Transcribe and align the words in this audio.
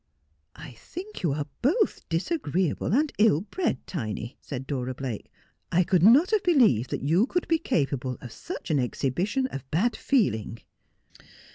'I 0.55 0.71
think 0.71 1.21
you 1.21 1.31
are 1.33 1.45
both 1.61 2.01
disagreeable 2.09 2.91
and 2.91 3.13
ill 3.19 3.41
bred, 3.41 3.85
Tiny,' 3.85 4.35
said 4.41 4.65
Dora 4.65 4.95
Blake.' 4.95 5.29
I 5.71 5.83
could 5.83 6.01
not 6.01 6.31
have 6.31 6.41
believed 6.41 6.89
that 6.89 7.03
you 7.03 7.27
could 7.27 7.47
be 7.47 7.59
capable 7.59 8.17
of 8.19 8.31
such 8.31 8.71
an 8.71 8.79
exhibition 8.79 9.45
of 9.51 9.69
bad 9.69 9.95
feeling.' 9.95 10.57